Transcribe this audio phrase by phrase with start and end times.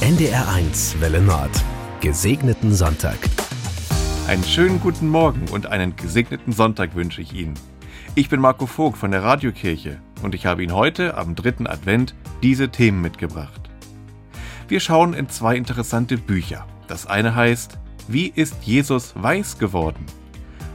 [0.00, 1.50] NDR1 Welle Nord.
[2.02, 3.16] Gesegneten Sonntag.
[4.28, 7.54] Einen schönen guten Morgen und einen gesegneten Sonntag wünsche ich Ihnen.
[8.14, 12.14] Ich bin Marco Vogt von der Radiokirche und ich habe Ihnen heute am dritten Advent
[12.42, 13.70] diese Themen mitgebracht.
[14.68, 16.66] Wir schauen in zwei interessante Bücher.
[16.88, 20.04] Das eine heißt Wie ist Jesus weiß geworden?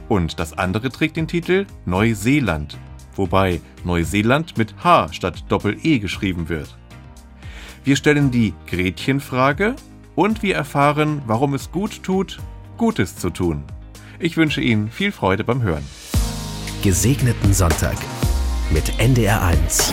[0.08, 2.76] Und das andere trägt den Titel Neuseeland,
[3.14, 6.76] wobei Neuseeland mit H statt Doppel-E geschrieben wird.
[7.84, 9.74] Wir stellen die Gretchenfrage
[10.14, 12.38] und wir erfahren, warum es gut tut,
[12.76, 13.64] Gutes zu tun.
[14.20, 15.84] Ich wünsche Ihnen viel Freude beim Hören.
[16.82, 17.96] Gesegneten Sonntag
[18.70, 19.92] mit NDR1.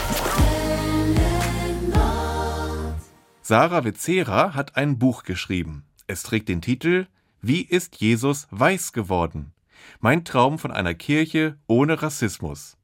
[3.41, 5.83] Sarah Witzera hat ein Buch geschrieben.
[6.05, 7.07] Es trägt den Titel
[7.41, 9.51] Wie ist Jesus weiß geworden?
[9.99, 12.78] Mein Traum von einer Kirche ohne Rassismus.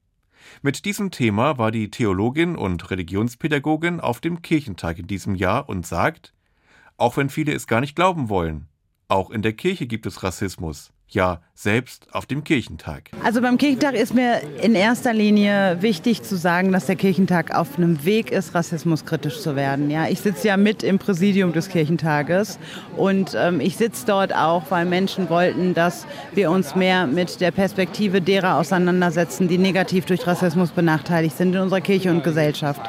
[0.62, 5.86] Mit diesem Thema war die Theologin und Religionspädagogin auf dem Kirchentag in diesem Jahr und
[5.86, 6.34] sagt,
[6.98, 8.68] auch wenn viele es gar nicht glauben wollen,
[9.08, 10.91] auch in der Kirche gibt es Rassismus.
[11.07, 13.12] Ja selbst auf dem Kirchentag.
[13.24, 17.78] Also beim Kirchentag ist mir in erster Linie wichtig zu sagen, dass der Kirchentag auf
[17.78, 19.90] einem Weg ist, rassismuskritisch zu werden.
[19.90, 22.60] Ja, ich sitze ja mit im Präsidium des Kirchentages
[22.98, 27.52] und ähm, ich sitze dort auch, weil Menschen wollten, dass wir uns mehr mit der
[27.52, 32.82] Perspektive derer auseinandersetzen, die negativ durch Rassismus benachteiligt sind in unserer Kirche und Gesellschaft.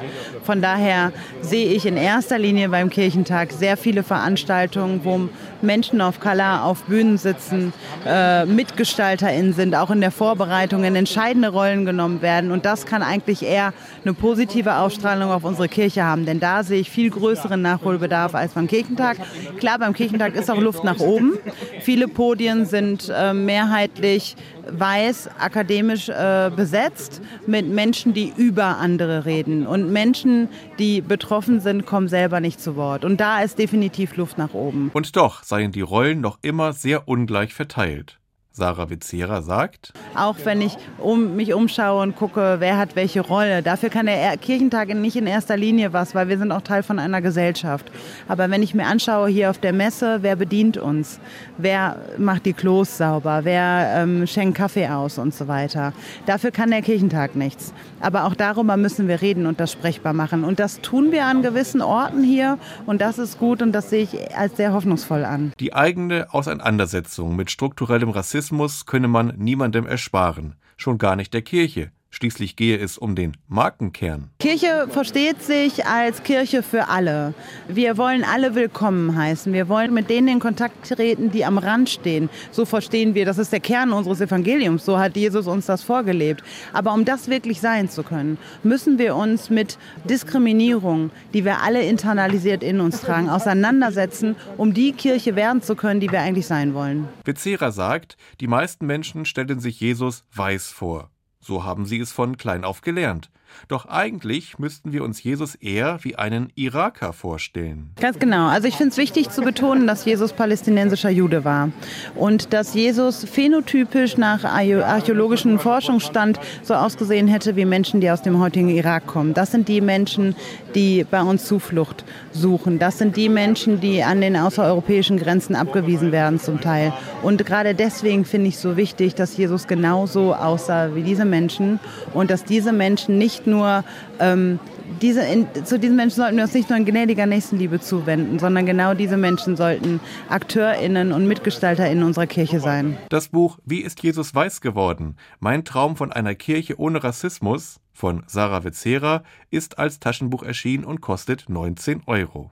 [0.42, 5.28] Von daher sehe ich in erster Linie beim Kirchentag sehr viele Veranstaltungen, wo
[5.62, 7.72] Menschen auf Color auf Bühnen sitzen,
[8.05, 12.50] äh, MitgestalterInnen sind, auch in der Vorbereitung in entscheidende Rollen genommen werden.
[12.50, 16.26] Und das kann eigentlich eher eine positive Ausstrahlung auf unsere Kirche haben.
[16.26, 19.18] Denn da sehe ich viel größeren Nachholbedarf als beim Kirchentag.
[19.58, 21.38] Klar, beim Kirchentag ist auch Luft nach oben.
[21.80, 24.36] Viele Podien sind äh, mehrheitlich
[24.70, 29.66] weiß, akademisch äh, besetzt mit Menschen, die über andere reden.
[29.66, 30.48] Und Menschen,
[30.78, 33.04] die betroffen sind, kommen selber nicht zu Wort.
[33.04, 34.91] Und da ist definitiv Luft nach oben.
[34.92, 38.18] Und doch seien die Rollen noch immer sehr ungleich verteilt.
[38.56, 39.92] Sarah Witzera sagt.
[40.14, 43.62] Auch wenn ich um, mich umschaue und gucke, wer hat welche Rolle.
[43.62, 46.98] Dafür kann der Kirchentag nicht in erster Linie was, weil wir sind auch Teil von
[46.98, 47.92] einer Gesellschaft.
[48.28, 51.20] Aber wenn ich mir anschaue hier auf der Messe, wer bedient uns?
[51.58, 53.41] Wer macht die Klos sauber?
[53.42, 55.92] Wer ähm, schenkt Kaffee aus und so weiter?
[56.25, 57.75] Dafür kann der Kirchentag nichts.
[58.00, 60.44] Aber auch darüber müssen wir reden und das sprechbar machen.
[60.44, 64.04] Und das tun wir an gewissen Orten hier und das ist gut und das sehe
[64.04, 65.52] ich als sehr hoffnungsvoll an.
[65.60, 71.42] Die eigene Auseinandersetzung mit strukturellem Rassismus Rassismus könne man niemandem ersparen, schon gar nicht der
[71.42, 71.90] Kirche.
[72.19, 74.31] Schließlich gehe es um den Markenkern.
[74.38, 77.34] Kirche versteht sich als Kirche für alle.
[77.69, 79.53] Wir wollen alle willkommen heißen.
[79.53, 82.31] Wir wollen mit denen in Kontakt treten, die am Rand stehen.
[82.53, 84.87] So verstehen wir, das ist der Kern unseres Evangeliums.
[84.87, 86.43] So hat Jesus uns das vorgelebt.
[86.72, 89.76] Aber um das wirklich sein zu können, müssen wir uns mit
[90.09, 96.00] Diskriminierung, die wir alle internalisiert in uns tragen, auseinandersetzen, um die Kirche werden zu können,
[96.00, 97.10] die wir eigentlich sein wollen.
[97.25, 101.10] Becerra sagt, die meisten Menschen stellen sich Jesus weiß vor.
[101.46, 103.30] So haben sie es von klein auf gelernt.
[103.69, 107.91] Doch eigentlich müssten wir uns Jesus eher wie einen Iraker vorstellen.
[108.00, 108.49] Ganz genau.
[108.49, 111.71] Also ich finde es wichtig zu betonen, dass Jesus palästinensischer Jude war
[112.15, 118.41] und dass Jesus phänotypisch nach archäologischen Forschungsstand so ausgesehen hätte wie Menschen, die aus dem
[118.41, 119.34] heutigen Irak kommen.
[119.34, 120.37] Das sind die Menschen,
[120.75, 122.78] die bei uns Zuflucht suchen.
[122.78, 126.93] Das sind die Menschen, die an den außereuropäischen Grenzen abgewiesen werden zum Teil.
[127.23, 131.81] Und gerade deswegen finde ich so wichtig, dass Jesus genauso aussah wie diese Menschen
[132.12, 133.84] und dass diese Menschen nicht nur
[134.20, 134.58] ähm,
[135.02, 138.66] diese, in, zu diesen Menschen sollten wir uns nicht nur in gnädiger Nächstenliebe zuwenden, sondern
[138.66, 142.96] genau diese Menschen sollten AkteurInnen und MitgestalterInnen unserer Kirche sein.
[143.08, 145.16] Das Buch Wie ist Jesus weiß geworden?
[145.40, 151.00] Mein Traum von einer Kirche ohne Rassismus von Sarah Witzera ist als Taschenbuch erschienen und
[151.00, 152.50] kostet 19 Euro.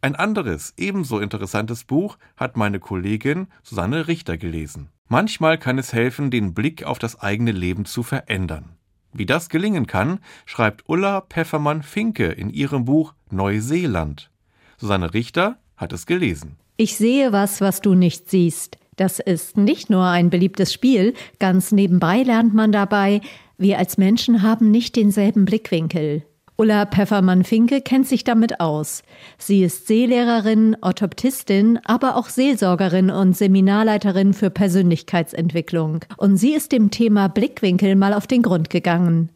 [0.00, 4.90] Ein anderes, ebenso interessantes Buch hat meine Kollegin Susanne Richter gelesen.
[5.08, 8.76] Manchmal kann es helfen, den Blick auf das eigene Leben zu verändern.
[9.14, 14.30] Wie das gelingen kann, schreibt Ulla Peffermann-Finke in ihrem Buch Neuseeland.
[14.76, 16.56] Susanne Richter hat es gelesen.
[16.76, 18.76] Ich sehe was, was du nicht siehst.
[18.96, 23.20] Das ist nicht nur ein beliebtes Spiel, ganz nebenbei lernt man dabei,
[23.56, 26.24] wir als Menschen haben nicht denselben Blickwinkel.
[26.56, 29.02] Ulla Peffermann-Finke kennt sich damit aus.
[29.38, 36.04] Sie ist Seelehrerin, Orthoptistin, aber auch Seelsorgerin und Seminarleiterin für Persönlichkeitsentwicklung.
[36.16, 39.30] Und sie ist dem Thema Blickwinkel mal auf den Grund gegangen.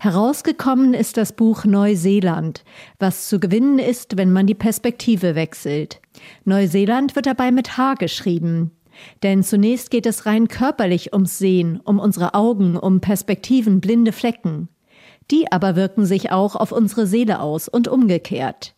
[0.00, 2.64] Herausgekommen ist das Buch Neuseeland,
[2.98, 6.00] was zu gewinnen ist, wenn man die Perspektive wechselt.
[6.44, 8.72] Neuseeland wird dabei mit H geschrieben.
[9.22, 14.68] Denn zunächst geht es rein körperlich ums Sehen, um unsere Augen, um Perspektiven, blinde Flecken.
[15.30, 18.74] Die aber wirken sich auch auf unsere Seele aus und umgekehrt.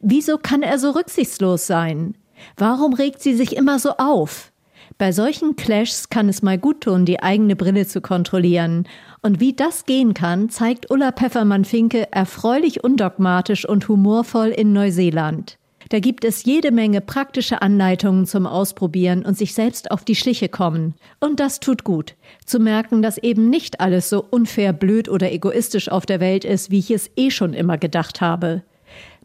[0.00, 2.16] Wieso kann er so rücksichtslos sein?
[2.56, 4.52] Warum regt sie sich immer so auf?
[4.98, 8.86] Bei solchen Clashs kann es mal gut tun, die eigene Brille zu kontrollieren.
[9.22, 15.58] Und wie das gehen kann, zeigt Ulla Peffermann-Finke erfreulich undogmatisch und humorvoll in Neuseeland.
[15.90, 20.48] Da gibt es jede Menge praktische Anleitungen zum Ausprobieren und sich selbst auf die Schliche
[20.48, 20.94] kommen.
[21.20, 22.14] Und das tut gut,
[22.44, 26.70] zu merken, dass eben nicht alles so unfair, blöd oder egoistisch auf der Welt ist,
[26.70, 28.62] wie ich es eh schon immer gedacht habe.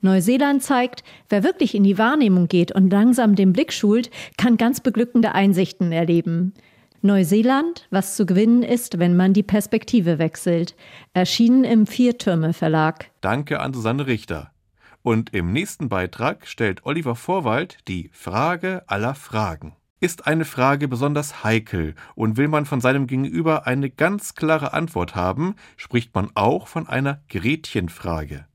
[0.01, 4.79] Neuseeland zeigt, wer wirklich in die Wahrnehmung geht und langsam den Blick schult, kann ganz
[4.79, 6.53] beglückende Einsichten erleben.
[7.01, 10.75] Neuseeland, was zu gewinnen ist, wenn man die Perspektive wechselt.
[11.13, 13.09] Erschienen im Viertürme Verlag.
[13.21, 14.51] Danke an Susanne Richter.
[15.01, 19.75] Und im nächsten Beitrag stellt Oliver Vorwald die Frage aller Fragen.
[20.01, 25.15] Ist eine Frage besonders heikel und will man von seinem Gegenüber eine ganz klare Antwort
[25.15, 28.45] haben, spricht man auch von einer Gretchenfrage.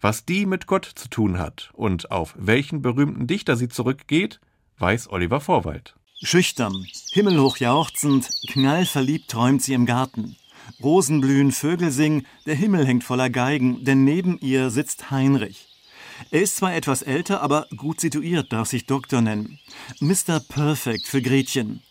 [0.00, 4.40] Was die mit Gott zu tun hat und auf welchen berühmten Dichter sie zurückgeht,
[4.78, 5.94] weiß Oliver Vorwald.
[6.22, 10.36] Schüchtern, himmelhoch jauchzend, knallverliebt träumt sie im Garten.
[10.82, 15.69] Rosen blühen, Vögel singen, der Himmel hängt voller Geigen, denn neben ihr sitzt Heinrich.
[16.30, 19.58] Er ist zwar etwas älter, aber gut situiert, darf sich Doktor nennen.
[20.00, 20.40] Mr.
[20.40, 21.82] Perfect für Gretchen.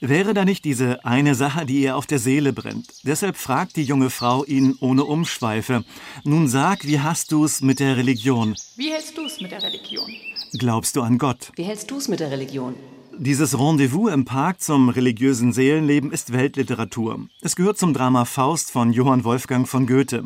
[0.00, 2.86] Wäre da nicht diese eine Sache, die ihr auf der Seele brennt?
[3.04, 5.84] Deshalb fragt die junge Frau ihn ohne Umschweife.
[6.24, 8.54] Nun sag, wie hast du's mit der Religion?
[8.76, 10.10] Wie hältst du's mit der Religion?
[10.58, 11.52] Glaubst du an Gott?
[11.56, 12.74] Wie hältst du's mit der Religion?
[13.18, 17.26] Dieses Rendezvous im Park zum religiösen Seelenleben ist Weltliteratur.
[17.40, 20.24] Es gehört zum Drama Faust von Johann Wolfgang von Goethe.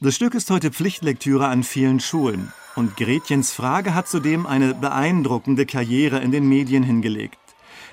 [0.00, 2.52] Das Stück ist heute Pflichtlektüre an vielen Schulen.
[2.74, 7.38] Und Gretchens Frage hat zudem eine beeindruckende Karriere in den Medien hingelegt.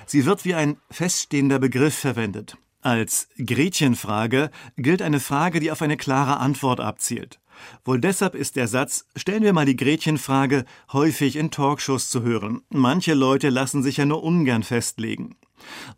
[0.06, 2.56] Sie wird wie ein feststehender Begriff verwendet.
[2.82, 7.38] Als Gretchenfrage gilt eine Frage, die auf eine klare Antwort abzielt.
[7.84, 12.62] Wohl deshalb ist der Satz Stellen wir mal die Gretchenfrage häufig in Talkshows zu hören.
[12.70, 15.36] Manche Leute lassen sich ja nur ungern festlegen.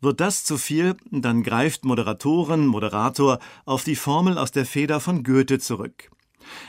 [0.00, 5.23] Wird das zu viel, dann greift Moderatorin, Moderator auf die Formel aus der Feder von
[5.23, 6.11] Goethe zurück.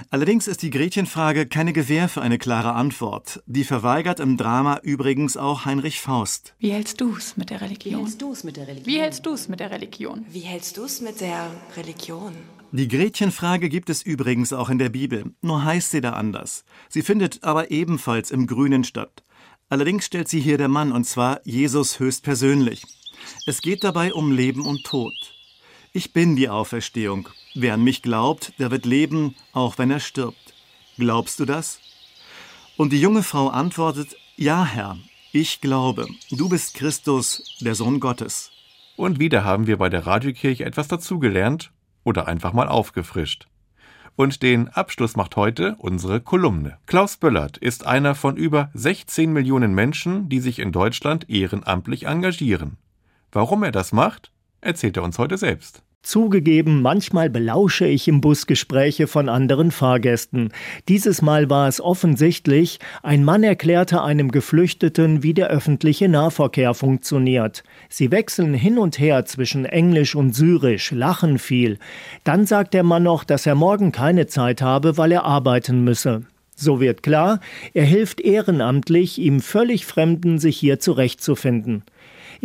[0.10, 3.44] Allerdings ist die Gretchenfrage keine Gewähr für eine klare Antwort.
[3.46, 6.56] Die verweigert im Drama übrigens auch Heinrich Faust.
[6.60, 7.94] Wie hältst du's mit der Religion?
[7.94, 8.86] Wie hältst du's mit der Religion?
[8.86, 10.26] Wie hältst du's mit der Religion?
[10.30, 12.34] Wie hältst du's mit der Religion?
[12.72, 16.66] Die Gretchenfrage gibt es übrigens auch in der Bibel, nur heißt sie da anders.
[16.90, 19.24] Sie findet aber ebenfalls im Grünen statt.
[19.70, 22.84] Allerdings stellt sie hier der Mann, und zwar Jesus höchstpersönlich.
[23.46, 25.14] Es geht dabei um Leben und Tod.
[25.96, 27.30] Ich bin die Auferstehung.
[27.54, 30.56] Wer an mich glaubt, der wird leben, auch wenn er stirbt.
[30.98, 31.80] Glaubst du das?
[32.78, 34.98] Und die junge Frau antwortet, Ja, Herr,
[35.32, 38.50] ich glaube, du bist Christus, der Sohn Gottes.
[38.96, 41.72] Und wieder haben wir bei der Radiokirche etwas dazugelernt
[42.04, 43.48] oder einfach mal aufgefrischt.
[44.16, 46.80] Und den Abschluss macht heute unsere Kolumne.
[46.88, 52.78] Klaus Böllert ist einer von über 16 Millionen Menschen, die sich in Deutschland ehrenamtlich engagieren.
[53.32, 54.33] Warum er das macht,
[54.64, 55.82] erzählt er uns heute selbst.
[56.04, 60.52] Zugegeben, manchmal belausche ich im Bus Gespräche von anderen Fahrgästen.
[60.90, 67.64] Dieses Mal war es offensichtlich, ein Mann erklärte einem Geflüchteten, wie der öffentliche Nahverkehr funktioniert.
[67.88, 71.80] Sie wechseln hin und her zwischen Englisch und Syrisch, lachen viel.
[72.26, 76.24] Dann sagt der Mann noch, dass er morgen keine Zeit habe, weil er arbeiten müsse.
[76.56, 77.40] So wird klar,
[77.74, 81.84] er hilft ehrenamtlich, ihm völlig Fremden sich hier zurechtzufinden.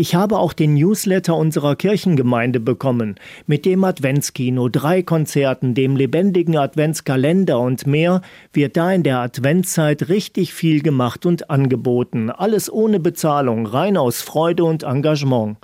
[0.00, 3.16] Ich habe auch den Newsletter unserer Kirchengemeinde bekommen,
[3.48, 10.08] mit dem Adventskino, drei Konzerten, dem lebendigen Adventskalender und mehr, wird da in der Adventszeit
[10.08, 15.56] richtig viel gemacht und angeboten, alles ohne Bezahlung, rein aus Freude und Engagement.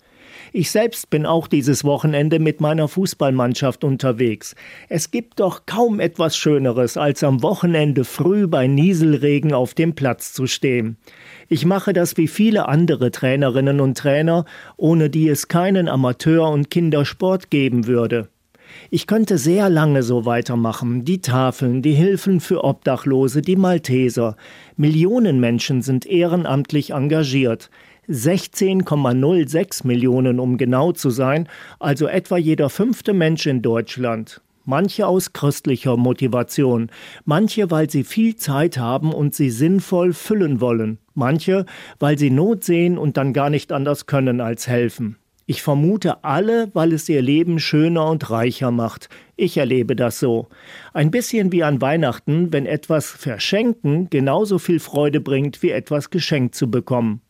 [0.57, 4.55] Ich selbst bin auch dieses Wochenende mit meiner Fußballmannschaft unterwegs.
[4.89, 10.33] Es gibt doch kaum etwas Schöneres, als am Wochenende früh bei Nieselregen auf dem Platz
[10.33, 10.97] zu stehen.
[11.49, 14.45] Ich mache das wie viele andere Trainerinnen und Trainer,
[14.77, 18.29] ohne die es keinen Amateur- und Kindersport geben würde.
[18.91, 21.05] Ich könnte sehr lange so weitermachen.
[21.05, 24.37] Die Tafeln, die Hilfen für Obdachlose, die Malteser.
[24.77, 27.71] Millionen Menschen sind ehrenamtlich engagiert.
[28.09, 35.33] 16,06 Millionen, um genau zu sein, also etwa jeder fünfte Mensch in Deutschland manche aus
[35.33, 36.91] christlicher Motivation,
[37.25, 41.67] manche, weil sie viel Zeit haben und sie sinnvoll füllen wollen, manche,
[41.99, 45.17] weil sie Not sehen und dann gar nicht anders können als helfen.
[45.47, 49.11] Ich vermute alle, weil es ihr Leben schöner und reicher macht.
[49.37, 50.49] Ich erlebe das so.
[50.95, 56.55] Ein bisschen wie an Weihnachten, wenn etwas verschenken genauso viel Freude bringt, wie etwas geschenkt
[56.55, 57.21] zu bekommen.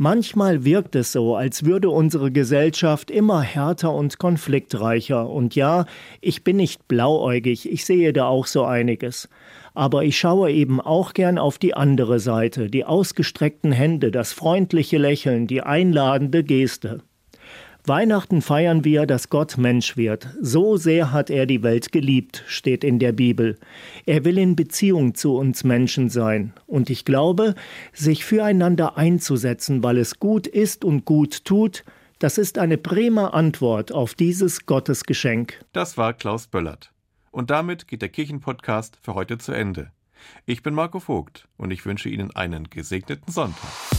[0.00, 5.28] Manchmal wirkt es so, als würde unsere Gesellschaft immer härter und konfliktreicher.
[5.28, 5.86] Und ja,
[6.20, 9.28] ich bin nicht blauäugig, ich sehe da auch so einiges.
[9.74, 14.98] Aber ich schaue eben auch gern auf die andere Seite, die ausgestreckten Hände, das freundliche
[14.98, 17.00] Lächeln, die einladende Geste.
[17.88, 20.28] Weihnachten feiern wir, dass Gott Mensch wird.
[20.40, 23.58] So sehr hat er die Welt geliebt, steht in der Bibel.
[24.04, 26.52] Er will in Beziehung zu uns Menschen sein.
[26.66, 27.54] Und ich glaube,
[27.92, 31.84] sich füreinander einzusetzen, weil es gut ist und gut tut,
[32.18, 35.64] das ist eine prima Antwort auf dieses Gottesgeschenk.
[35.72, 36.92] Das war Klaus Böllert.
[37.30, 39.92] Und damit geht der Kirchenpodcast für heute zu Ende.
[40.44, 43.97] Ich bin Marco Vogt und ich wünsche Ihnen einen gesegneten Sonntag.